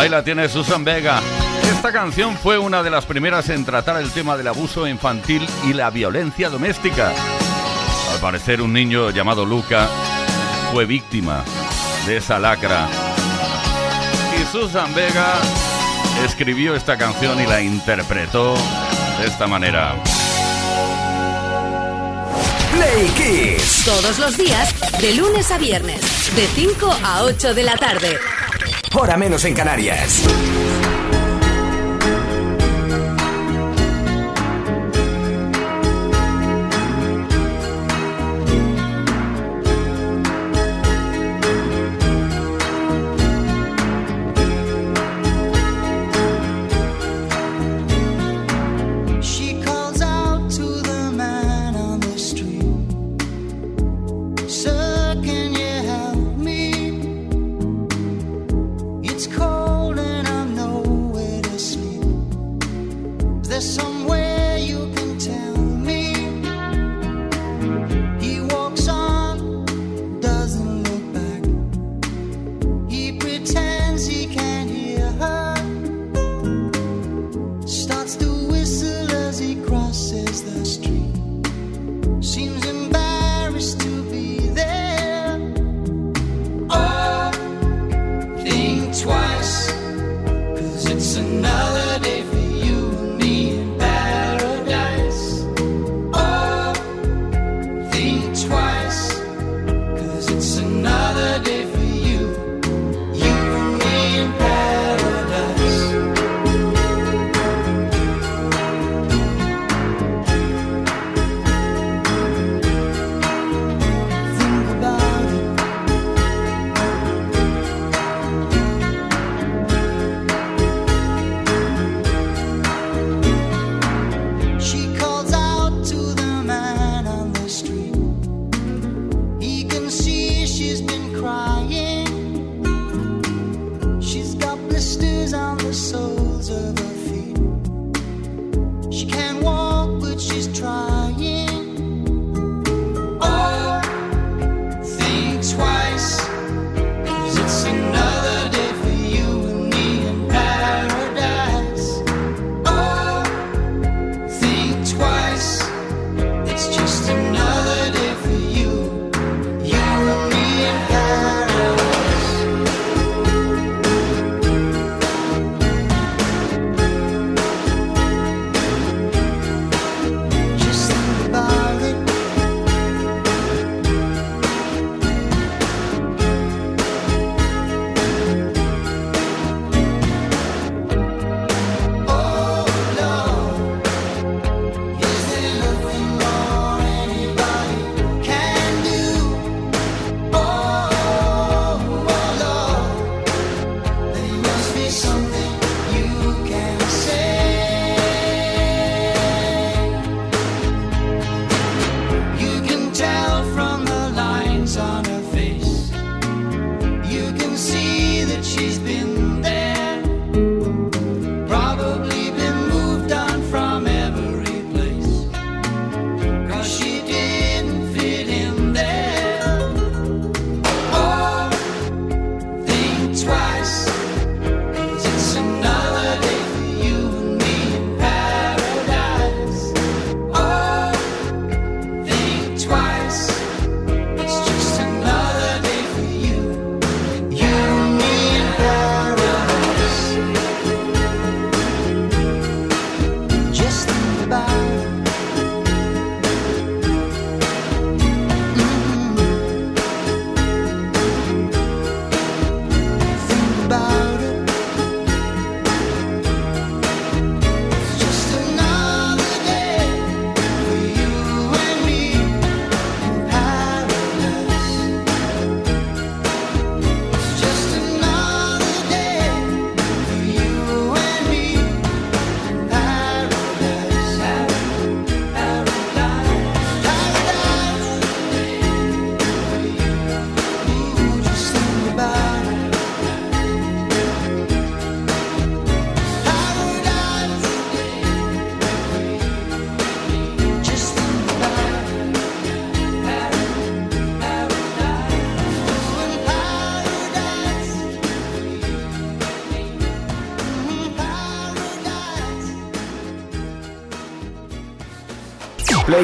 Ahí 0.00 0.08
la 0.08 0.24
tiene 0.24 0.48
Susan 0.48 0.82
Vega. 0.82 1.20
Esta 1.62 1.92
canción 1.92 2.34
fue 2.34 2.56
una 2.56 2.82
de 2.82 2.88
las 2.88 3.04
primeras 3.04 3.50
en 3.50 3.66
tratar 3.66 4.00
el 4.00 4.10
tema 4.10 4.34
del 4.38 4.48
abuso 4.48 4.88
infantil 4.88 5.46
y 5.68 5.74
la 5.74 5.90
violencia 5.90 6.48
doméstica. 6.48 7.12
Al 8.10 8.18
parecer 8.18 8.62
un 8.62 8.72
niño 8.72 9.10
llamado 9.10 9.44
Luca 9.44 9.90
fue 10.72 10.86
víctima 10.86 11.44
de 12.06 12.16
esa 12.16 12.38
lacra. 12.38 12.88
Y 14.40 14.46
Susan 14.50 14.94
Vega 14.94 15.34
escribió 16.24 16.74
esta 16.74 16.96
canción 16.96 17.38
y 17.38 17.46
la 17.46 17.60
interpretó 17.60 18.54
de 19.20 19.26
esta 19.26 19.46
manera. 19.46 19.96
Play 22.72 23.06
Kiss. 23.18 23.82
Todos 23.84 24.18
los 24.18 24.38
días, 24.38 24.74
de 24.98 25.14
lunes 25.14 25.50
a 25.50 25.58
viernes, 25.58 26.00
de 26.34 26.46
5 26.46 26.90
a 27.04 27.24
8 27.24 27.52
de 27.52 27.62
la 27.64 27.76
tarde. 27.76 28.18
Hora 28.92 29.16
menos 29.16 29.44
en 29.44 29.54
Canarias. 29.54 30.26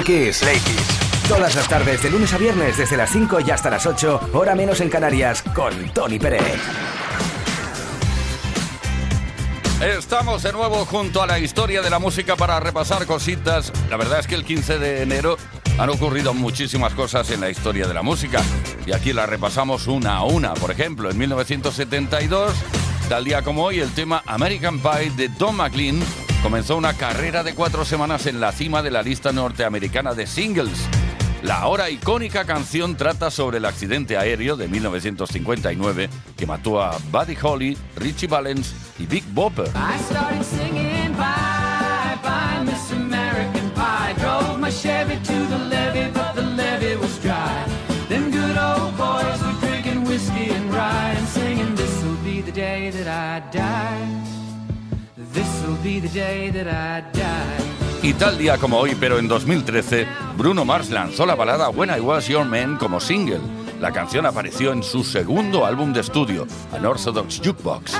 Play 0.06 0.60
Kiss. 0.60 1.28
Todas 1.28 1.56
las 1.56 1.68
tardes, 1.68 2.00
de 2.00 2.10
lunes 2.10 2.32
a 2.32 2.38
viernes, 2.38 2.76
desde 2.76 2.96
las 2.96 3.10
5 3.10 3.40
y 3.40 3.50
hasta 3.50 3.70
las 3.70 3.86
8, 3.86 4.30
hora 4.34 4.54
menos 4.54 4.80
en 4.80 4.88
Canarias, 4.88 5.42
con 5.42 5.74
Tony 5.92 6.20
Pérez. 6.20 6.60
Estamos 9.80 10.44
de 10.44 10.52
nuevo 10.52 10.84
junto 10.84 11.24
a 11.24 11.26
la 11.26 11.40
historia 11.40 11.82
de 11.82 11.90
la 11.90 11.98
música 11.98 12.36
para 12.36 12.60
repasar 12.60 13.04
cositas. 13.04 13.72
La 13.90 13.96
verdad 13.96 14.20
es 14.20 14.28
que 14.28 14.36
el 14.36 14.44
15 14.44 14.78
de 14.78 15.02
enero 15.02 15.38
han 15.76 15.90
ocurrido 15.90 16.32
muchísimas 16.34 16.94
cosas 16.94 17.28
en 17.32 17.40
la 17.40 17.50
historia 17.50 17.88
de 17.88 17.94
la 17.94 18.02
música 18.02 18.40
y 18.86 18.92
aquí 18.92 19.12
las 19.12 19.28
repasamos 19.28 19.88
una 19.88 20.18
a 20.18 20.22
una. 20.24 20.54
Por 20.54 20.70
ejemplo, 20.70 21.10
en 21.10 21.18
1972, 21.18 22.54
tal 23.08 23.24
día 23.24 23.42
como 23.42 23.64
hoy, 23.64 23.80
el 23.80 23.90
tema 23.90 24.22
American 24.26 24.78
Pie 24.78 25.10
de 25.16 25.28
Don 25.30 25.56
McLean 25.56 26.00
comenzó 26.42 26.76
una 26.76 26.94
carrera 26.94 27.42
de 27.42 27.54
cuatro 27.54 27.84
semanas 27.84 28.26
en 28.26 28.40
la 28.40 28.52
cima 28.52 28.82
de 28.82 28.90
la 28.90 29.02
lista 29.02 29.32
norteamericana 29.32 30.14
de 30.14 30.26
singles. 30.26 30.88
La 31.42 31.60
ahora 31.60 31.90
icónica 31.90 32.44
canción 32.44 32.96
trata 32.96 33.30
sobre 33.30 33.58
el 33.58 33.64
accidente 33.64 34.16
aéreo 34.16 34.56
de 34.56 34.68
1959 34.68 36.08
que 36.36 36.46
mató 36.46 36.82
a 36.82 36.96
Buddy 37.10 37.36
Holly, 37.40 37.78
Richie 37.96 38.26
Valens 38.26 38.74
y 38.98 39.06
Big 39.06 39.24
Bopper. 39.32 39.70
Y 58.02 58.14
tal 58.14 58.38
día 58.38 58.58
como 58.58 58.78
hoy, 58.78 58.96
pero 58.98 59.18
en 59.18 59.26
2013, 59.26 60.06
Bruno 60.36 60.64
Mars 60.64 60.90
lanzó 60.90 61.26
la 61.26 61.34
balada 61.34 61.70
When 61.70 61.90
I 61.90 62.00
Was 62.00 62.28
Your 62.28 62.44
Man 62.44 62.76
como 62.76 63.00
single. 63.00 63.40
La 63.80 63.92
canción 63.92 64.24
apareció 64.26 64.72
en 64.72 64.82
su 64.82 65.04
segundo 65.04 65.66
álbum 65.66 65.92
de 65.92 66.00
estudio, 66.00 66.46
An 66.72 66.86
Orthodox 66.86 67.40
Jukebox. 67.44 67.94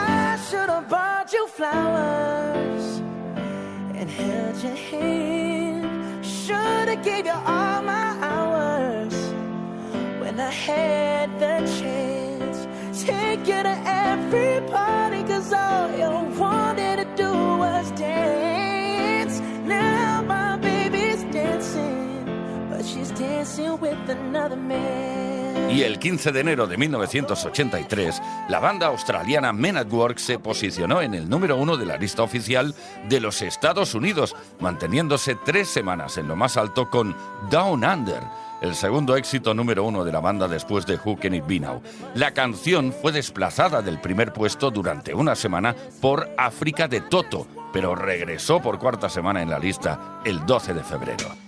Take 13.04 13.46
you 13.46 13.62
to 13.62 13.76
every 13.84 14.62
party, 14.70 15.22
cause 15.24 15.52
all 15.52 15.90
you 15.98 16.08
wanted 16.38 16.96
to 16.96 17.04
do 17.14 17.30
was 17.30 17.92
dance. 17.92 19.38
Now 19.66 20.22
my 20.22 20.56
baby's 20.56 21.22
dancing, 21.30 22.24
but 22.70 22.86
she's 22.86 23.10
dancing 23.10 23.78
with 23.80 23.98
another 24.08 24.56
man. 24.56 25.70
Y 25.70 25.82
el 25.82 25.98
15 25.98 26.32
de 26.32 26.40
enero 26.40 26.66
de 26.66 26.78
1983, 26.78 28.22
la 28.48 28.60
banda 28.60 28.86
australiana 28.86 29.52
Men 29.52 29.76
at 29.76 29.92
Work 29.92 30.16
se 30.16 30.38
posicionó 30.38 31.02
en 31.02 31.12
el 31.12 31.28
número 31.28 31.56
uno 31.56 31.76
de 31.76 31.84
la 31.84 31.98
lista 31.98 32.22
oficial 32.22 32.74
de 33.10 33.20
los 33.20 33.42
Estados 33.42 33.94
Unidos, 33.94 34.34
manteniéndose 34.60 35.36
tres 35.44 35.68
semanas 35.68 36.16
en 36.16 36.28
lo 36.28 36.36
más 36.36 36.56
alto 36.56 36.88
con 36.88 37.14
Down 37.50 37.84
Under 37.84 38.22
el 38.60 38.74
segundo 38.74 39.16
éxito 39.16 39.54
número 39.54 39.84
uno 39.84 40.04
de 40.04 40.12
la 40.12 40.20
banda 40.20 40.48
después 40.48 40.86
de 40.86 40.96
Who 40.96 41.16
Can 41.16 41.34
It 41.34 41.46
Be 41.46 41.60
Now. 41.60 41.82
La 42.14 42.32
canción 42.32 42.92
fue 42.92 43.12
desplazada 43.12 43.82
del 43.82 44.00
primer 44.00 44.32
puesto 44.32 44.70
durante 44.70 45.14
una 45.14 45.34
semana 45.34 45.74
por 46.00 46.28
África 46.36 46.88
de 46.88 47.00
Toto, 47.00 47.46
pero 47.72 47.94
regresó 47.94 48.60
por 48.60 48.78
cuarta 48.78 49.08
semana 49.08 49.42
en 49.42 49.50
la 49.50 49.58
lista 49.58 50.20
el 50.24 50.44
12 50.44 50.74
de 50.74 50.82
febrero. 50.82 51.45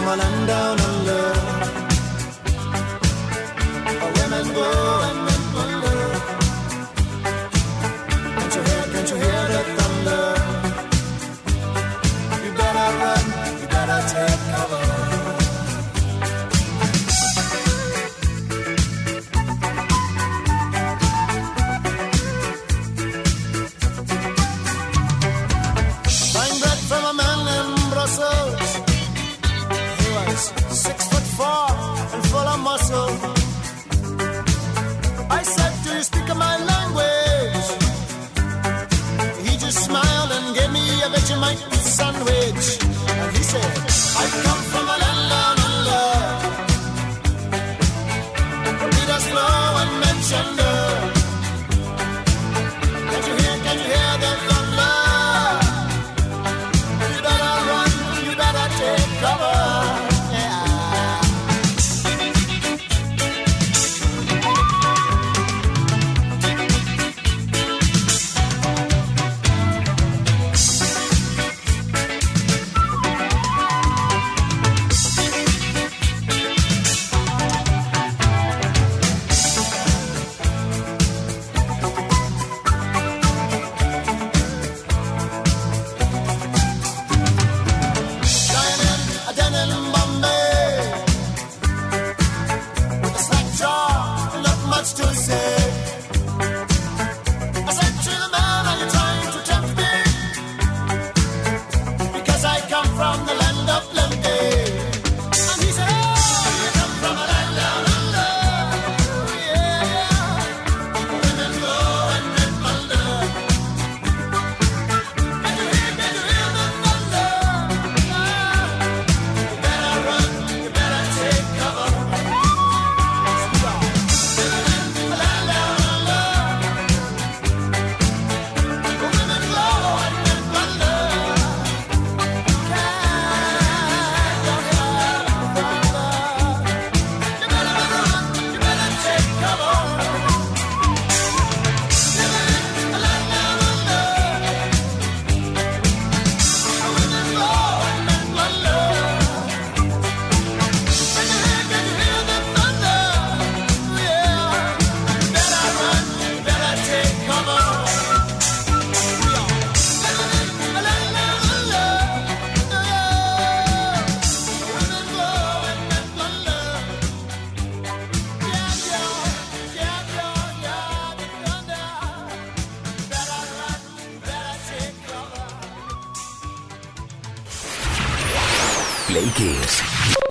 From 0.00 0.08
a 0.08 0.16
land 0.16 0.46
down 0.46 0.80
under? 0.80 1.19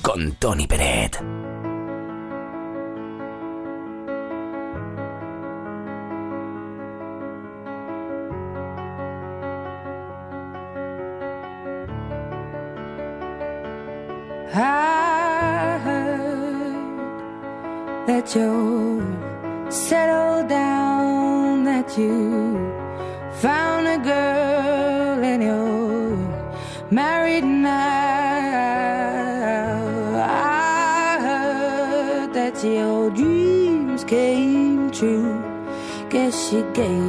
Con 0.04 0.36
Tony 0.38 0.68
Peret. 0.68 1.59
She 36.50 36.64
gave 36.74 37.09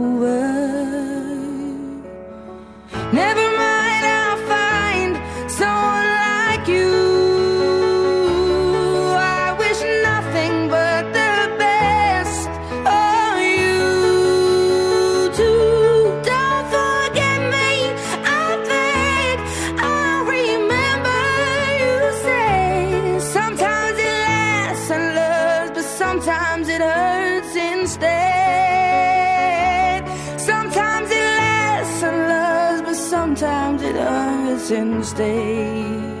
since 34.61 35.13
day 35.13 36.20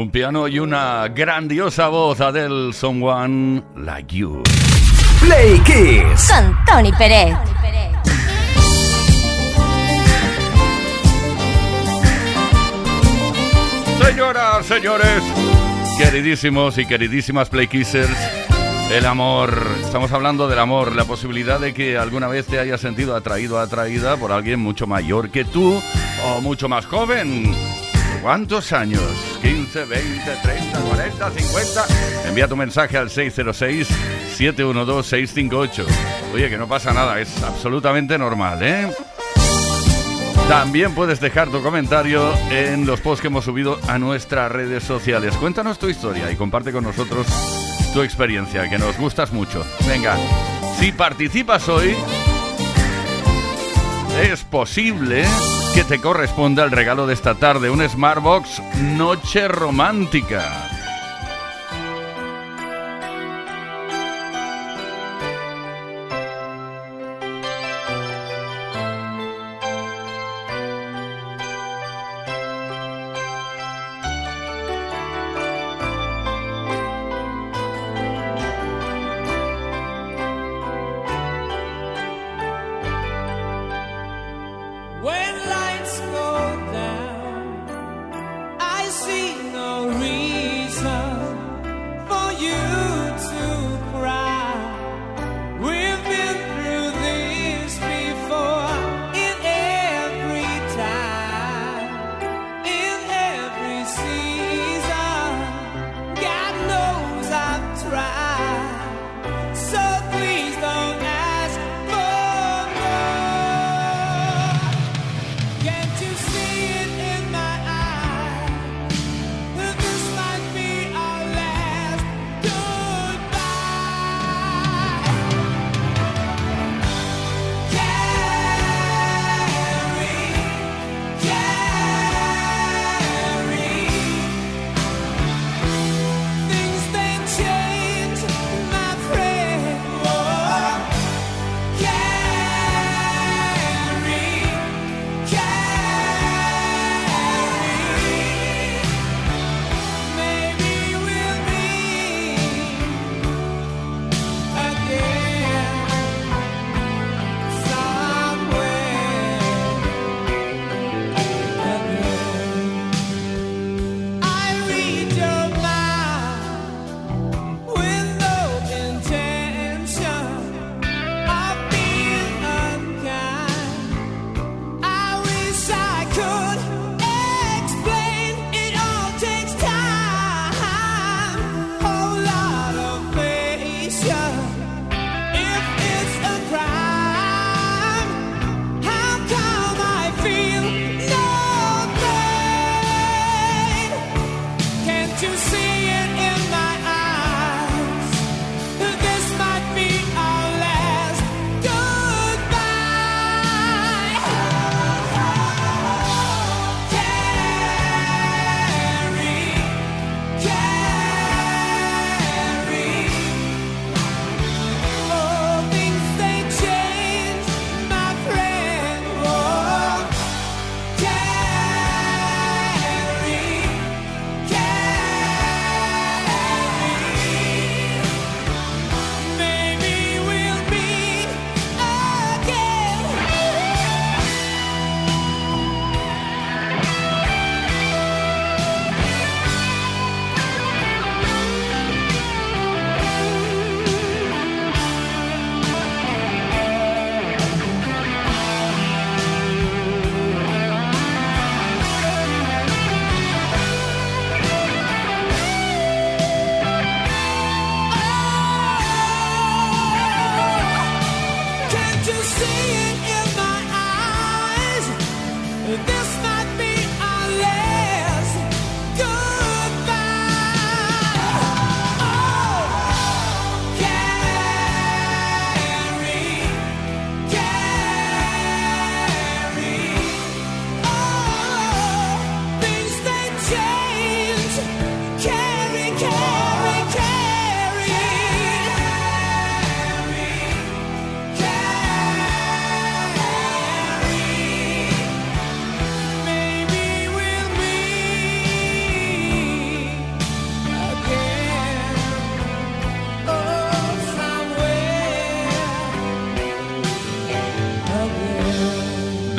Un 0.00 0.10
piano 0.10 0.48
y 0.48 0.58
una 0.58 1.08
grandiosa 1.08 1.88
voz, 1.88 2.22
Adele 2.22 2.72
Someone 2.72 3.62
Like 3.76 4.16
You. 4.16 4.42
Play 5.20 5.58
Kiss. 5.58 6.26
Con 6.26 6.56
Tony 6.64 6.90
Pérez. 6.92 7.36
Señoras, 14.02 14.64
señores, 14.64 15.22
queridísimos 15.98 16.78
y 16.78 16.86
queridísimas 16.86 17.50
Play 17.50 17.68
Kissers, 17.68 18.08
el 18.90 19.04
amor, 19.04 19.54
estamos 19.84 20.10
hablando 20.12 20.48
del 20.48 20.60
amor, 20.60 20.96
la 20.96 21.04
posibilidad 21.04 21.60
de 21.60 21.74
que 21.74 21.98
alguna 21.98 22.26
vez 22.26 22.46
te 22.46 22.58
hayas 22.58 22.80
sentido 22.80 23.14
atraído, 23.14 23.60
atraída 23.60 24.16
por 24.16 24.32
alguien 24.32 24.60
mucho 24.60 24.86
mayor 24.86 25.28
que 25.28 25.44
tú 25.44 25.78
o 26.24 26.40
mucho 26.40 26.70
más 26.70 26.86
joven. 26.86 27.54
¿Cuántos 28.22 28.72
años? 28.72 29.02
15, 29.42 29.84
20, 29.84 30.36
30, 30.42 30.80
40, 30.80 31.30
50. 31.30 31.84
Envía 32.28 32.48
tu 32.48 32.56
mensaje 32.56 32.98
al 32.98 33.08
606-712-658. 33.08 35.84
Oye, 36.34 36.50
que 36.50 36.58
no 36.58 36.68
pasa 36.68 36.92
nada, 36.92 37.18
es 37.20 37.42
absolutamente 37.42 38.18
normal, 38.18 38.62
¿eh? 38.62 38.92
También 40.48 40.94
puedes 40.94 41.20
dejar 41.20 41.48
tu 41.48 41.62
comentario 41.62 42.34
en 42.50 42.84
los 42.84 43.00
posts 43.00 43.22
que 43.22 43.28
hemos 43.28 43.44
subido 43.44 43.78
a 43.86 43.98
nuestras 43.98 44.50
redes 44.50 44.82
sociales. 44.82 45.36
Cuéntanos 45.36 45.78
tu 45.78 45.88
historia 45.88 46.30
y 46.30 46.36
comparte 46.36 46.72
con 46.72 46.84
nosotros 46.84 47.26
tu 47.94 48.02
experiencia, 48.02 48.68
que 48.68 48.76
nos 48.76 48.98
gustas 48.98 49.32
mucho. 49.32 49.64
Venga, 49.86 50.16
si 50.78 50.92
participas 50.92 51.68
hoy, 51.68 51.94
es 54.22 54.42
posible 54.42 55.24
que 55.74 55.84
te 55.84 56.00
corresponda 56.00 56.64
el 56.64 56.70
regalo 56.70 57.06
de 57.06 57.14
esta 57.14 57.34
tarde, 57.34 57.70
un 57.70 57.86
Smartbox 57.86 58.62
Noche 58.96 59.46
Romántica. 59.48 60.69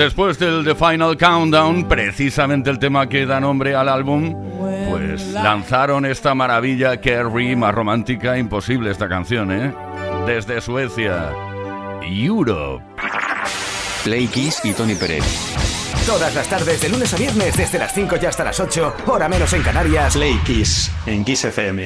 Después 0.02 0.40
del 0.40 0.66
The 0.66 0.74
Final 0.74 1.16
Countdown, 1.16 1.88
precisamente 1.88 2.72
el 2.72 2.80
tema 2.80 3.08
que 3.08 3.28
da 3.28 3.40
nombre 3.40 3.76
al 3.76 3.88
álbum, 3.88 4.36
pues 4.90 5.28
lanzaron 5.28 6.08
esta 6.08 6.34
maravilla 6.34 7.00
Kerry, 7.00 7.56
más 7.56 7.76
romántica, 7.76 8.36
imposible 8.36 8.90
esta 8.90 9.08
canción, 9.08 9.52
¿eh? 9.52 9.72
Desde 10.26 10.60
Suecia, 10.60 11.30
Europe. 12.02 12.84
Play 14.04 14.26
Kiss 14.26 14.62
y 14.64 14.74
Tony 14.74 14.96
Pérez. 14.96 15.24
Todas 16.08 16.34
las 16.34 16.48
tardes, 16.48 16.82
de 16.82 16.90
lunes 16.90 17.14
a 17.14 17.18
viernes, 17.18 17.56
desde 17.56 17.78
las 17.78 17.94
5 17.94 18.16
y 18.20 18.26
hasta 18.26 18.44
las 18.44 18.60
8, 18.60 18.96
hora 19.06 19.30
menos 19.30 19.54
en 19.54 19.62
Canarias. 19.62 20.14
Play 20.14 20.36
Kiss, 20.44 20.92
en 21.06 21.24
Kiss 21.24 21.46
FM. 21.46 21.86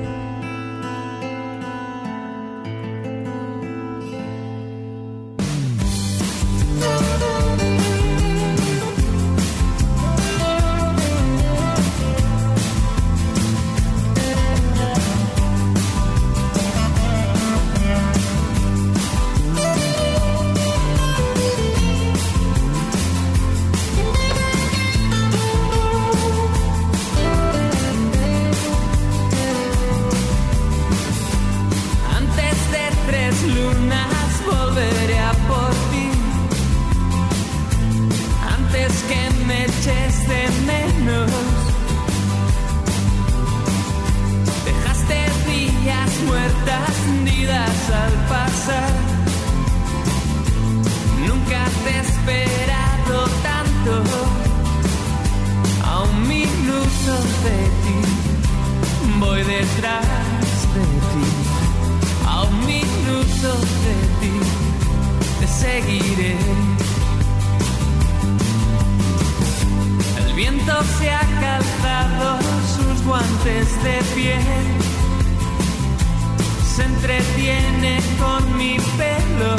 entretiene 77.01 77.99
con 78.19 78.57
mi 78.57 78.77
pelo. 78.97 79.55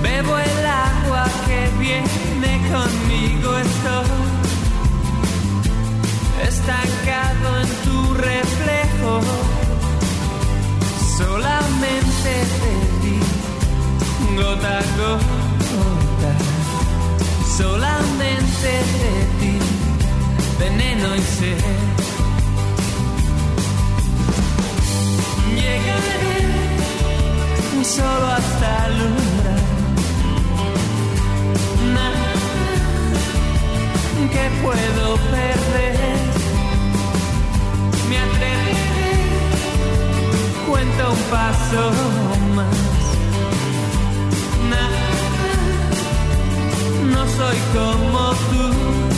Bebo 0.00 0.38
el 0.38 0.66
agua 0.66 1.24
que 1.46 1.60
viene 1.78 2.52
conmigo, 2.70 3.58
estoy 3.58 4.06
estancado 6.48 7.48
en 7.62 7.68
tu 7.84 8.14
reflejo. 8.14 9.20
Solamente 11.18 12.30
te 12.60 12.74
di 13.02 13.18
gota 14.36 14.78
a 14.78 14.82
gota, 15.00 16.32
solamente 17.58 18.70
de 19.00 19.14
ti. 19.40 19.58
veneno 20.58 21.16
y 21.16 21.20
sed 21.20 22.09
Llegaré 25.54 26.36
solo 27.84 28.26
hasta 28.26 28.86
el. 28.86 28.98
Nada 31.94 32.32
que 34.34 34.44
puedo 34.62 35.16
perder. 35.30 36.20
Me 38.08 38.16
atreveré, 38.18 39.12
cuento 40.68 41.02
un 41.10 41.22
paso 41.30 41.82
más. 42.56 42.80
Nada, 44.70 45.04
no 47.12 47.22
soy 47.36 47.58
como 47.74 48.22
tú. 48.50 49.09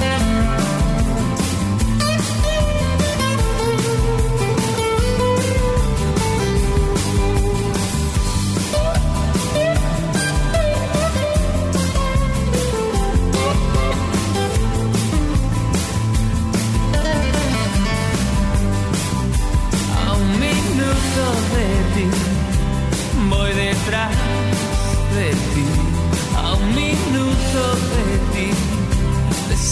never 0.00 0.49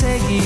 Aquí 0.00 0.38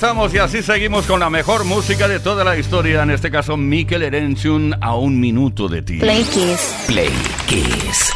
estamos 0.00 0.32
y 0.32 0.38
así 0.38 0.62
seguimos 0.62 1.04
con 1.04 1.20
la 1.20 1.28
mejor 1.28 1.64
música 1.64 2.08
de 2.08 2.20
toda 2.20 2.42
la 2.42 2.56
historia, 2.56 3.02
en 3.02 3.10
este 3.10 3.30
caso 3.30 3.58
Mikel 3.58 4.02
Erenchun 4.02 4.74
a 4.80 4.96
un 4.96 5.20
minuto 5.20 5.68
de 5.68 5.82
ti. 5.82 5.98
Play 5.98 6.24
Kiss. 6.24 6.74
Play 6.86 7.10
Kiss. 7.46 8.10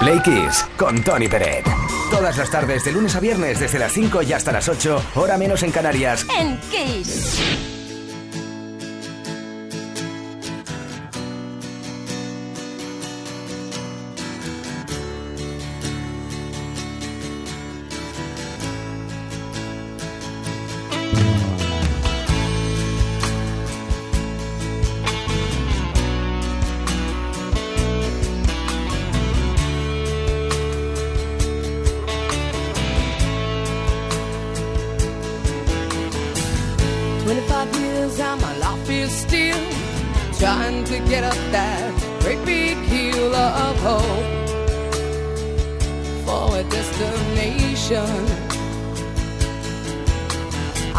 Play 0.00 0.20
Kiss 0.22 0.66
con 0.76 1.00
Tony 1.04 1.28
Peret. 1.28 1.64
Todas 2.10 2.36
las 2.36 2.50
tardes 2.50 2.84
de 2.84 2.90
lunes 2.90 3.14
a 3.14 3.20
viernes 3.20 3.60
desde 3.60 3.78
las 3.78 3.92
5 3.92 4.22
y 4.22 4.32
hasta 4.32 4.50
las 4.50 4.68
8, 4.68 5.00
hora 5.14 5.38
menos 5.38 5.62
en 5.62 5.70
Canarias. 5.70 6.26
En 6.36 6.58
Kiss. 6.72 7.40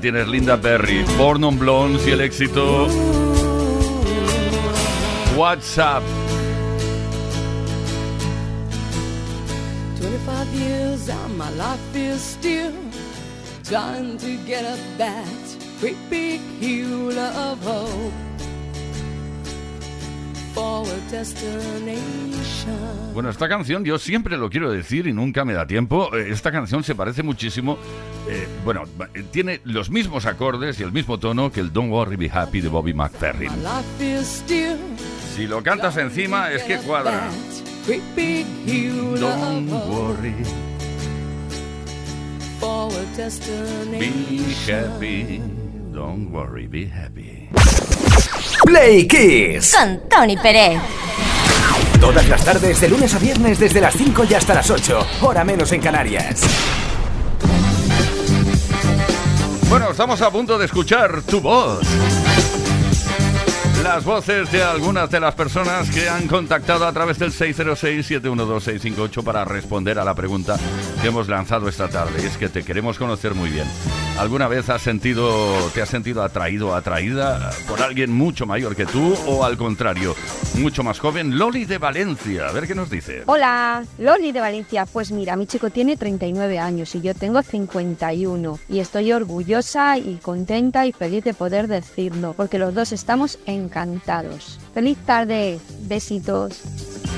la 0.00 0.02
tienes, 0.02 0.28
Linda 0.28 0.56
Berry. 0.56 1.04
Born 1.18 1.44
on 1.44 1.58
Blondes 1.58 2.06
y 2.06 2.12
el 2.12 2.22
éxito 2.22 2.88
WhatsApp. 5.36 6.02
25 9.98 10.54
years 10.54 11.08
and 11.10 11.36
my 11.36 11.50
life 11.50 11.94
is 11.94 12.20
still 12.22 12.72
trying 13.62 14.16
to 14.16 14.36
get 14.46 14.64
up 14.64 14.78
that 14.96 15.26
great 15.80 15.96
big 16.08 16.40
hill 16.60 17.10
of 17.18 17.62
hope 17.62 18.12
for 20.54 20.86
a 20.86 21.10
destination. 21.10 22.78
Bueno, 23.12 23.28
esta 23.28 23.48
canción 23.48 23.84
yo 23.84 23.98
siempre 23.98 24.38
lo 24.38 24.48
quiero 24.48 24.70
decir 24.72 25.06
y 25.06 25.12
nunca 25.12 25.44
me 25.44 25.52
da 25.52 25.66
tiempo. 25.66 26.14
Eh, 26.14 26.30
Esta 26.30 26.50
canción 26.50 26.82
se 26.84 26.94
parece 26.94 27.22
muchísimo. 27.22 27.76
Bueno, 28.64 28.84
eh, 29.14 29.24
tiene 29.30 29.60
los 29.64 29.90
mismos 29.90 30.26
acordes 30.26 30.80
y 30.80 30.82
el 30.82 30.92
mismo 30.92 31.18
tono 31.18 31.50
que 31.50 31.60
el 31.60 31.72
Don't 31.72 31.90
Worry 31.90 32.16
Be 32.16 32.30
Happy 32.30 32.60
de 32.60 32.68
Bobby 32.68 32.92
McFerrin. 32.92 33.50
Si 35.36 35.46
lo 35.46 35.62
cantas 35.62 35.96
encima 35.96 36.50
es 36.50 36.62
que 36.64 36.78
cuadra. 36.78 37.28
Don't 39.18 39.70
worry, 39.70 40.34
be 43.98 44.54
happy. 44.70 45.40
Don't 45.92 46.30
worry, 46.30 46.66
be 46.66 46.86
happy. 46.86 47.48
Play 48.64 49.08
Kiss. 49.08 49.74
Con 49.74 50.00
Tony 50.08 50.36
Pérez. 50.36 50.80
Todas 52.00 52.28
las 52.28 52.44
tardes, 52.44 52.80
de 52.80 52.88
lunes 52.88 53.14
a 53.14 53.18
viernes, 53.18 53.58
desde 53.58 53.80
las 53.80 53.94
5 53.94 54.24
y 54.28 54.34
hasta 54.34 54.54
las 54.54 54.70
8. 54.70 55.06
Hora 55.22 55.44
menos 55.44 55.72
en 55.72 55.80
Canarias. 55.80 56.42
Bueno, 59.80 59.92
estamos 59.92 60.20
a 60.20 60.30
punto 60.30 60.58
de 60.58 60.66
escuchar 60.66 61.22
tu 61.22 61.40
voz. 61.40 61.80
Las 63.82 64.04
voces 64.04 64.52
de 64.52 64.62
algunas 64.62 65.10
de 65.10 65.20
las 65.20 65.34
personas 65.34 65.90
que 65.90 66.06
han 66.06 66.28
contactado 66.28 66.86
a 66.86 66.92
través 66.92 67.18
del 67.18 67.32
606-712-658 67.32 69.24
para 69.24 69.46
responder 69.46 69.98
a 69.98 70.04
la 70.04 70.14
pregunta 70.14 70.58
que 71.00 71.08
hemos 71.08 71.28
lanzado 71.28 71.66
esta 71.66 71.88
tarde. 71.88 72.26
Es 72.26 72.36
que 72.36 72.50
te 72.50 72.62
queremos 72.62 72.98
conocer 72.98 73.34
muy 73.34 73.48
bien. 73.48 73.66
¿Alguna 74.18 74.48
vez 74.48 74.68
has 74.68 74.82
sentido, 74.82 75.56
te 75.72 75.80
has 75.80 75.88
sentido 75.88 76.22
atraído 76.22 76.74
atraída 76.74 77.50
por 77.66 77.80
alguien 77.80 78.12
mucho 78.12 78.44
mayor 78.44 78.76
que 78.76 78.84
tú 78.84 79.14
o 79.26 79.44
al 79.44 79.56
contrario, 79.56 80.14
mucho 80.58 80.82
más 80.82 80.98
joven? 80.98 81.38
Loli 81.38 81.64
de 81.64 81.78
Valencia, 81.78 82.48
a 82.48 82.52
ver 82.52 82.66
qué 82.66 82.74
nos 82.74 82.90
dice. 82.90 83.22
Hola, 83.24 83.82
Loli 83.98 84.32
de 84.32 84.40
Valencia. 84.40 84.84
Pues 84.84 85.10
mira, 85.10 85.36
mi 85.36 85.46
chico 85.46 85.70
tiene 85.70 85.96
39 85.96 86.58
años 86.58 86.94
y 86.94 87.00
yo 87.00 87.14
tengo 87.14 87.40
51. 87.40 88.58
Y 88.68 88.80
estoy 88.80 89.12
orgullosa 89.12 89.96
y 89.96 90.18
contenta 90.20 90.84
y 90.84 90.92
feliz 90.92 91.24
de 91.24 91.32
poder 91.32 91.66
decirlo, 91.66 92.34
porque 92.36 92.58
los 92.58 92.74
dos 92.74 92.92
estamos 92.92 93.38
encantados. 93.70 94.58
Feliz 94.74 94.98
tarde, 94.98 95.60
besitos. 95.82 96.62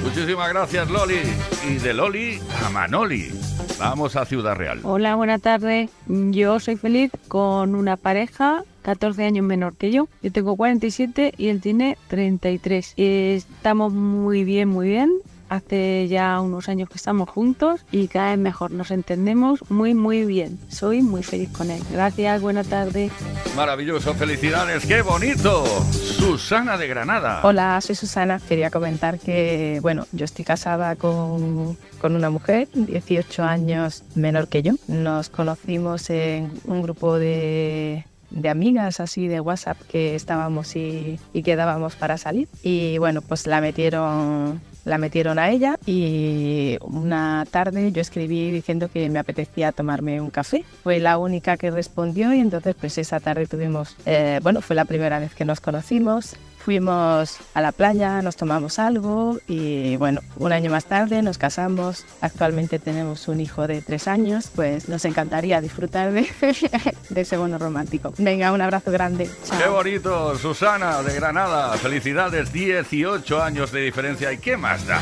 Muchísimas 0.04 0.48
gracias 0.50 0.90
Loli. 0.90 1.20
Y 1.68 1.74
de 1.76 1.94
Loli 1.94 2.40
a 2.64 2.68
Manoli. 2.68 3.30
Vamos 3.78 4.16
a 4.16 4.26
Ciudad 4.26 4.54
Real. 4.54 4.80
Hola, 4.82 5.14
buenas 5.14 5.40
tardes. 5.40 5.90
Yo 6.06 6.60
soy 6.60 6.76
feliz 6.76 7.10
con 7.28 7.74
una 7.74 7.96
pareja 7.96 8.64
14 8.82 9.24
años 9.24 9.46
menor 9.46 9.76
que 9.76 9.90
yo. 9.90 10.08
Yo 10.22 10.30
tengo 10.30 10.56
47 10.56 11.34
y 11.38 11.48
él 11.48 11.60
tiene 11.60 11.96
33. 12.08 12.94
Estamos 12.96 13.92
muy 13.92 14.44
bien, 14.44 14.68
muy 14.68 14.88
bien. 14.88 15.10
Hace 15.52 16.08
ya 16.08 16.40
unos 16.40 16.68
años 16.68 16.88
que 16.88 16.96
estamos 16.96 17.28
juntos 17.28 17.84
y 17.92 18.08
cada 18.08 18.30
vez 18.30 18.38
mejor, 18.38 18.70
nos 18.70 18.90
entendemos 18.90 19.60
muy 19.70 19.94
muy 19.94 20.24
bien. 20.24 20.58
Soy 20.68 21.02
muy 21.02 21.22
feliz 21.22 21.50
con 21.50 21.70
él. 21.70 21.82
Gracias, 21.90 22.40
buena 22.40 22.64
tarde. 22.64 23.10
Maravilloso, 23.54 24.14
felicidades, 24.14 24.86
qué 24.86 25.02
bonito. 25.02 25.64
Susana 25.92 26.78
de 26.78 26.88
Granada. 26.88 27.40
Hola, 27.42 27.78
soy 27.82 27.94
Susana. 27.94 28.40
Quería 28.48 28.70
comentar 28.70 29.18
que, 29.18 29.78
bueno, 29.82 30.06
yo 30.12 30.24
estoy 30.24 30.44
casada 30.44 30.96
con, 30.96 31.76
con 32.00 32.16
una 32.16 32.30
mujer, 32.30 32.68
18 32.72 33.42
años 33.42 34.04
menor 34.14 34.48
que 34.48 34.62
yo. 34.62 34.72
Nos 34.88 35.28
conocimos 35.28 36.08
en 36.08 36.50
un 36.64 36.82
grupo 36.82 37.18
de 37.18 38.06
de 38.30 38.48
amigas 38.48 38.98
así 38.98 39.28
de 39.28 39.40
WhatsApp 39.40 39.76
que 39.90 40.14
estábamos 40.14 40.74
y, 40.74 41.20
y, 41.34 41.42
quedábamos 41.42 41.96
para 41.96 42.16
salir. 42.16 42.48
Y 42.62 42.96
bueno, 42.96 43.20
pues 43.20 43.46
la 43.46 43.60
metieron 43.60 44.62
la 44.84 44.98
metieron 44.98 45.38
a 45.38 45.50
ella 45.50 45.78
y 45.86 46.76
una 46.80 47.46
tarde 47.50 47.92
yo 47.92 48.00
escribí 48.00 48.50
diciendo 48.50 48.88
que 48.92 49.08
me 49.08 49.18
apetecía 49.18 49.72
tomarme 49.72 50.20
un 50.20 50.30
café. 50.30 50.64
Fue 50.82 50.98
la 50.98 51.18
única 51.18 51.56
que 51.56 51.70
respondió 51.70 52.32
y 52.32 52.40
entonces 52.40 52.74
pues 52.78 52.98
esa 52.98 53.20
tarde 53.20 53.46
tuvimos, 53.46 53.96
eh, 54.06 54.40
bueno, 54.42 54.60
fue 54.60 54.76
la 54.76 54.84
primera 54.84 55.18
vez 55.18 55.34
que 55.34 55.44
nos 55.44 55.60
conocimos. 55.60 56.36
Fuimos 56.64 57.38
a 57.54 57.60
la 57.60 57.72
playa, 57.72 58.22
nos 58.22 58.36
tomamos 58.36 58.78
algo 58.78 59.38
y 59.48 59.96
bueno, 59.96 60.20
un 60.36 60.52
año 60.52 60.70
más 60.70 60.84
tarde 60.84 61.20
nos 61.20 61.36
casamos. 61.36 62.04
Actualmente 62.20 62.78
tenemos 62.78 63.26
un 63.26 63.40
hijo 63.40 63.66
de 63.66 63.82
tres 63.82 64.06
años, 64.06 64.50
pues 64.54 64.88
nos 64.88 65.04
encantaría 65.04 65.60
disfrutar 65.60 66.12
de, 66.12 66.28
de 67.10 67.20
ese 67.20 67.36
bono 67.36 67.58
romántico. 67.58 68.14
Venga, 68.18 68.52
un 68.52 68.60
abrazo 68.60 68.92
grande. 68.92 69.28
Chao. 69.44 69.58
Qué 69.58 69.68
bonito, 69.68 70.38
Susana 70.38 71.02
de 71.02 71.14
Granada. 71.14 71.76
Felicidades, 71.78 72.52
18 72.52 73.42
años 73.42 73.72
de 73.72 73.80
diferencia. 73.80 74.32
¿Y 74.32 74.38
qué 74.38 74.56
más 74.56 74.86
da? 74.86 75.00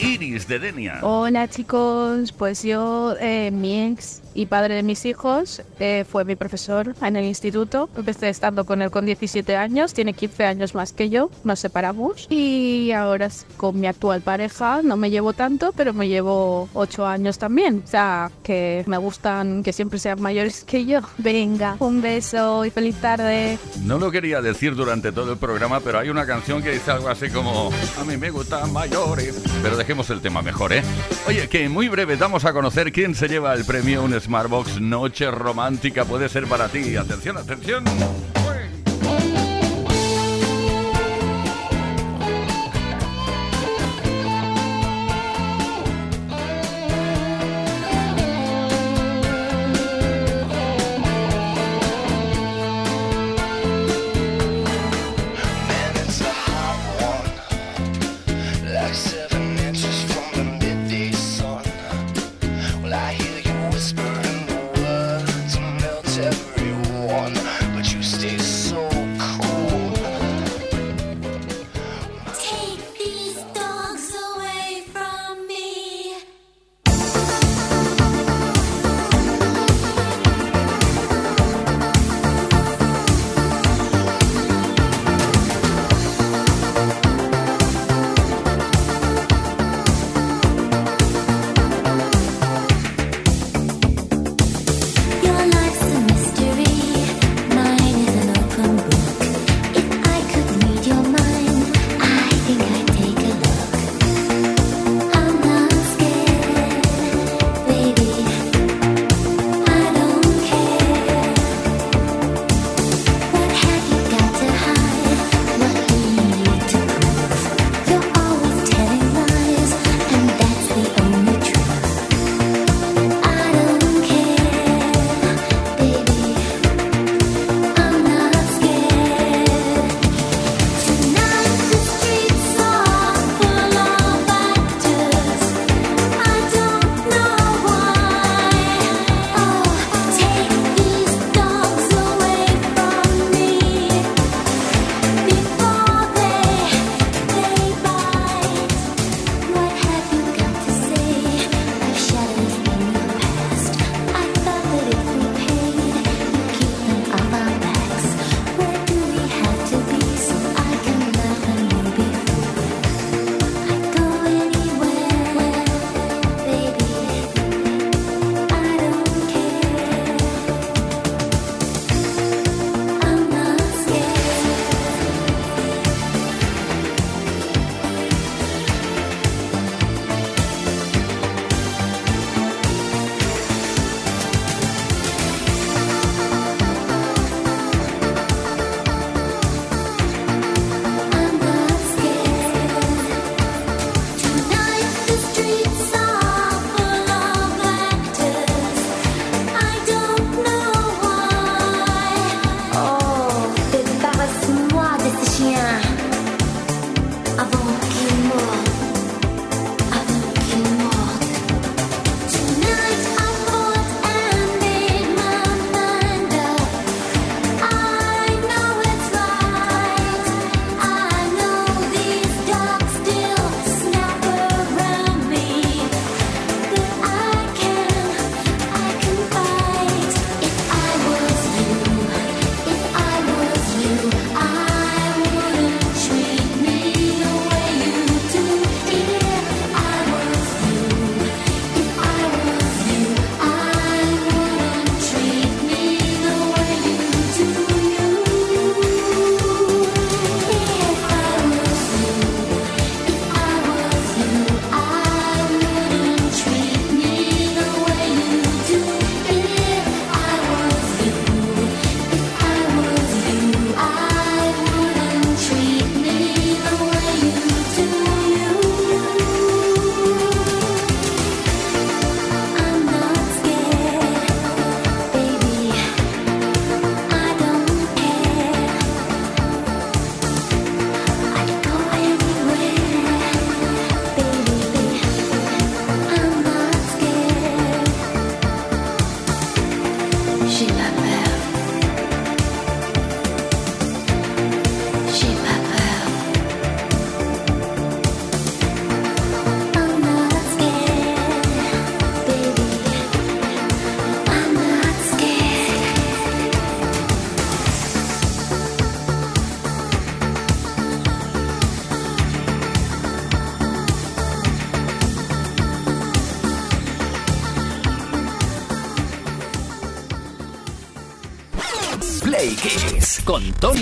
Iris 0.00 0.48
de 0.48 0.58
Denia. 0.58 1.00
Hola 1.02 1.48
chicos, 1.48 2.32
pues 2.32 2.62
yo, 2.62 3.14
eh, 3.20 3.50
mi 3.50 3.82
ex 3.82 4.22
y 4.34 4.46
padre 4.46 4.74
de 4.76 4.82
mis 4.82 5.04
hijos, 5.04 5.62
eh, 5.78 6.04
fue 6.08 6.24
mi 6.24 6.36
profesor 6.36 6.94
en 7.02 7.16
el 7.16 7.24
instituto. 7.24 7.90
Empecé 7.96 8.28
estando 8.28 8.64
con 8.64 8.80
él 8.80 8.90
con 8.90 9.04
17 9.04 9.56
años, 9.56 9.92
tiene 9.92 10.14
15 10.14 10.44
años 10.44 10.74
más 10.74 10.92
que 10.92 11.10
yo, 11.10 11.30
nos 11.44 11.58
separamos 11.58 12.26
y 12.30 12.92
ahora 12.92 13.28
con 13.56 13.78
mi 13.78 13.86
actual 13.86 14.22
pareja 14.22 14.80
no 14.82 14.96
me 14.96 15.10
llevo 15.10 15.32
tanto, 15.32 15.72
pero 15.76 15.92
me 15.92 16.08
llevo 16.08 16.68
8 16.74 17.06
años 17.06 17.38
también. 17.38 17.82
O 17.84 17.88
sea, 17.88 18.30
que 18.42 18.84
me 18.86 18.96
gustan 18.96 19.62
que 19.62 19.72
siempre 19.72 19.98
sean 19.98 20.20
mayores 20.20 20.64
que 20.64 20.86
yo. 20.86 21.00
Venga, 21.18 21.76
un 21.78 22.00
beso 22.00 22.64
y 22.64 22.70
feliz 22.70 22.96
tarde. 22.96 23.58
No 23.82 23.98
lo 23.98 24.10
quería 24.10 24.40
decir 24.40 24.74
durante 24.74 25.12
todo 25.12 25.32
el 25.32 25.38
programa, 25.38 25.80
pero 25.80 25.98
hay 25.98 26.08
una 26.08 26.26
canción 26.26 26.62
que 26.62 26.70
dice 26.70 26.90
algo 26.90 27.08
así 27.08 27.28
como 27.30 27.70
a 28.00 28.04
mí 28.04 28.16
me 28.16 28.30
gustan 28.30 28.72
mayores, 28.72 29.42
pero 29.62 29.76
dejemos 29.90 30.10
el 30.10 30.20
tema 30.20 30.40
mejor, 30.40 30.72
¿eh? 30.72 30.84
Oye, 31.26 31.48
que 31.48 31.68
muy 31.68 31.88
breve 31.88 32.16
damos 32.16 32.44
a 32.44 32.52
conocer 32.52 32.92
quién 32.92 33.16
se 33.16 33.26
lleva 33.26 33.54
el 33.54 33.64
premio 33.64 34.04
un 34.04 34.12
Smartbox 34.20 34.80
Noche 34.80 35.28
Romántica 35.32 36.04
puede 36.04 36.28
ser 36.28 36.46
para 36.46 36.68
ti. 36.68 36.94
Atención, 36.94 37.36
atención. 37.36 37.82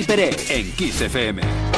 Pérez 0.08 0.50
en 0.50 0.74
Kiss 0.74 1.02
FM. 1.02 1.77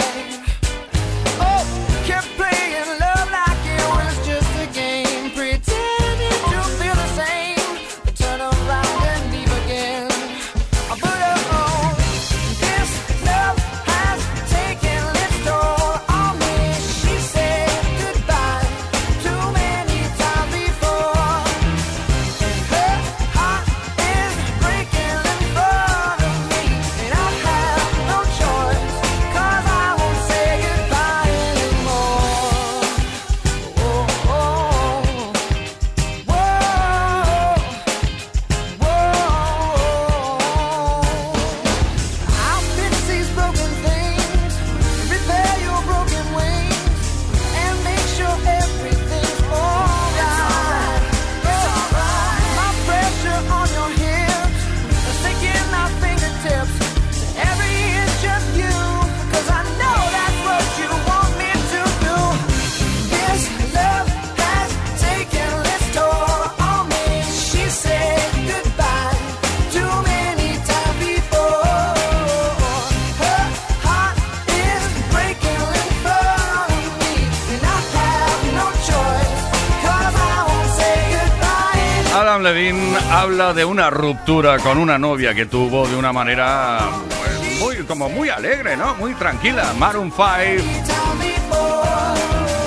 Habla 83.21 83.53
de 83.53 83.63
una 83.63 83.91
ruptura 83.91 84.57
con 84.57 84.79
una 84.79 84.97
novia 84.97 85.35
que 85.35 85.45
tuvo 85.45 85.87
de 85.87 85.95
una 85.95 86.11
manera 86.11 86.89
pues, 87.07 87.59
muy, 87.59 87.75
como 87.85 88.09
muy 88.09 88.29
alegre, 88.29 88.75
¿no? 88.75 88.95
Muy 88.95 89.13
tranquila. 89.13 89.73
Maroon 89.77 90.11
5, 90.11 90.25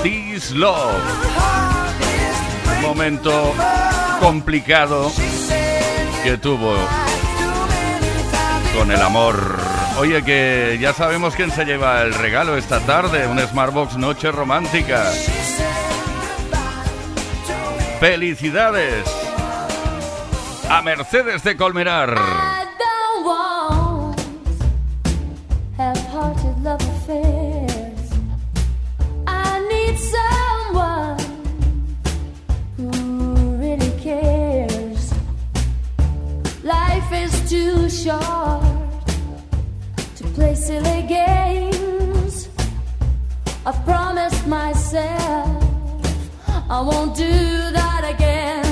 This 0.01 0.51
Love. 0.51 1.03
Un 2.77 2.81
momento 2.83 3.53
complicado 4.21 5.11
que 6.23 6.37
tuvo 6.37 6.73
con 8.77 8.89
el 8.91 9.01
amor. 9.01 9.57
Oye, 9.97 10.23
que 10.23 10.77
ya 10.79 10.93
sabemos 10.93 11.35
quién 11.35 11.51
se 11.51 11.65
lleva 11.65 12.01
el 12.01 12.13
regalo 12.13 12.55
esta 12.55 12.79
tarde, 12.79 13.27
un 13.27 13.39
Smartbox 13.39 13.97
Noche 13.97 14.31
Romántica. 14.31 15.03
¡Felicidades! 17.99 19.14
A 20.69 20.81
Mercedes 20.81 21.43
de 21.43 21.55
is 37.11 37.49
too 37.49 37.89
short 37.89 38.61
to 40.15 40.23
play 40.35 40.55
silly 40.55 41.01
games. 41.07 42.49
I've 43.65 43.83
promised 43.85 44.47
myself 44.47 45.63
I 46.69 46.81
won't 46.81 47.15
do 47.15 47.31
that 47.79 48.03
again. 48.13 48.64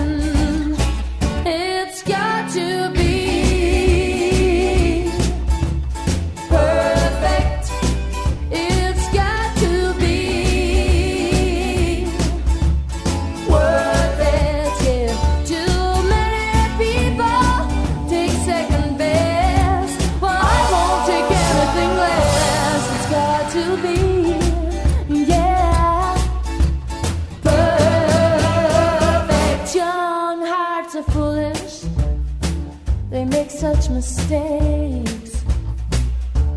Mistakes. 34.04 35.44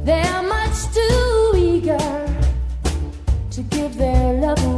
They 0.04 0.22
are 0.34 0.42
much 0.42 0.78
too 0.92 1.52
eager 1.56 2.08
to 3.50 3.62
give 3.62 3.96
their 3.96 4.32
love 4.40 4.64
away. 4.66 4.75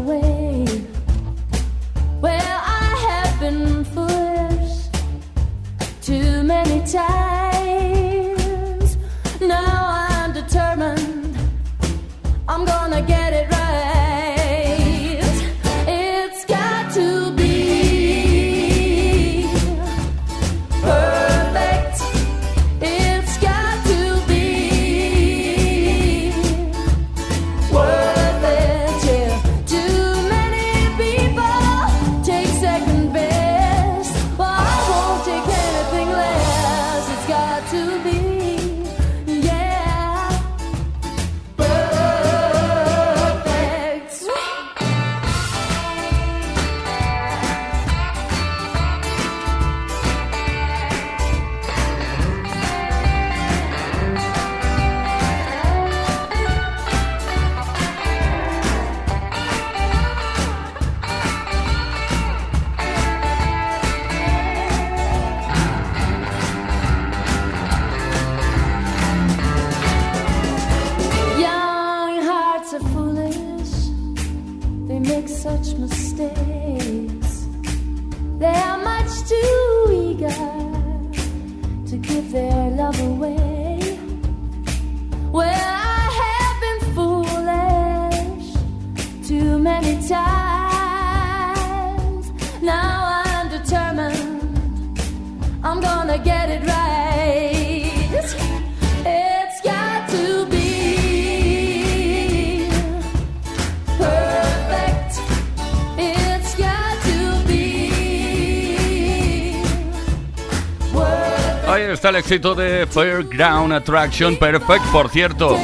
éxito 112.29 112.55
de 112.55 112.87
Fairground 112.87 113.73
Attraction 113.73 114.37
Perfect, 114.37 114.85
por 114.93 115.09
cierto, 115.09 115.57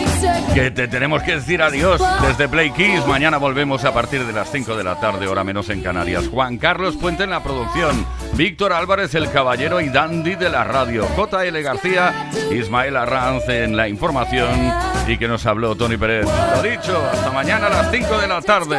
que 0.55 0.71
te 0.71 0.89
tenemos 0.89 1.23
que 1.23 1.35
decir 1.35 1.61
adiós 1.61 2.03
desde 2.27 2.49
Play 2.49 2.71
Kiss. 2.71 3.07
Mañana 3.07 3.37
volvemos 3.37 3.85
a 3.85 3.93
partir 3.93 4.25
de 4.25 4.33
las 4.33 4.51
5 4.51 4.75
de 4.75 4.83
la 4.83 4.99
tarde, 4.99 5.29
hora 5.29 5.45
menos 5.45 5.69
en 5.69 5.83
Canarias. 5.83 6.27
Juan 6.27 6.57
Carlos 6.57 6.97
Puente 6.97 7.25
en 7.25 7.29
la 7.29 7.43
producción, 7.43 8.07
Víctor 8.33 8.73
Álvarez, 8.73 9.15
el 9.15 9.31
caballero 9.31 9.83
y 9.83 9.91
dandy 9.91 10.37
de 10.37 10.49
la 10.49 10.65
radio, 10.65 11.07
JL 11.15 11.61
García, 11.61 12.31
Ismael 12.51 12.97
Arranz 12.97 13.47
en 13.51 13.77
la 13.77 13.87
información 13.87 14.73
y 15.07 15.19
que 15.19 15.29
nos 15.29 15.45
habló 15.45 15.75
Tony 15.75 15.99
Pérez. 15.99 16.27
Lo 16.57 16.63
dicho, 16.63 16.99
hasta 17.13 17.31
mañana 17.31 17.67
a 17.67 17.71
las 17.71 17.91
5 17.91 18.19
de 18.21 18.27
la 18.27 18.41
tarde. 18.41 18.79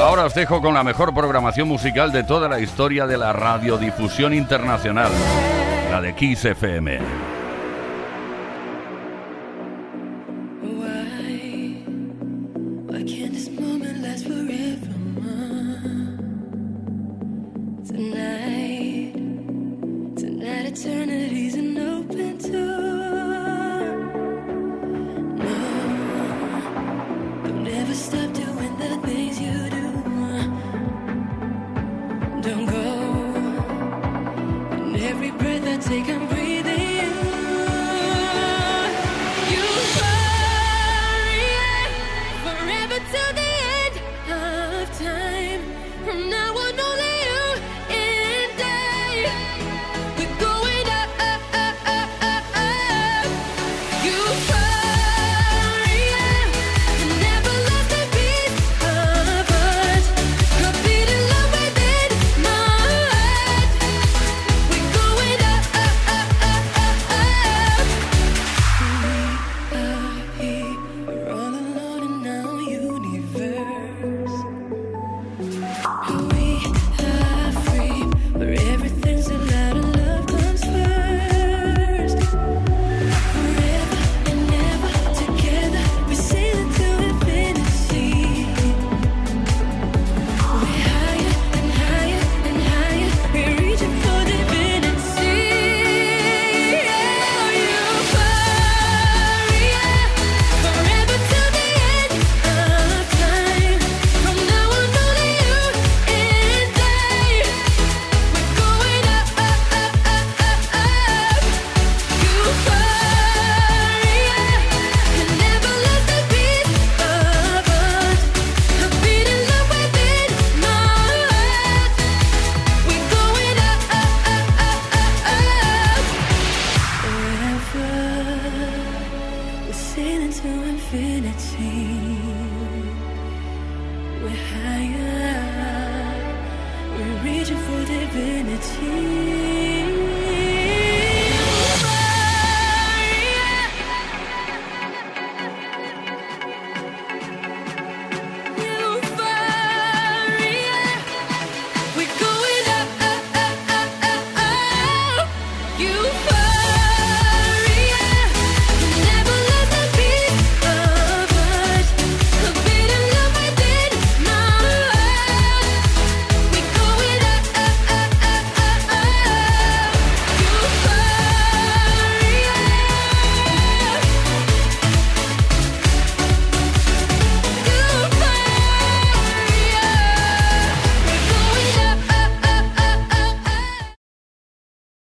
Ahora 0.00 0.24
os 0.24 0.34
dejo 0.34 0.62
con 0.62 0.72
la 0.72 0.82
mejor 0.82 1.12
programación 1.12 1.68
musical 1.68 2.12
de 2.12 2.24
toda 2.24 2.48
la 2.48 2.60
historia 2.60 3.06
de 3.06 3.18
la 3.18 3.34
radiodifusión 3.34 4.32
internacional 4.32 5.12
la 5.90 6.00
de 6.00 6.12
Kiss 6.12 6.44
FM. 6.44 7.35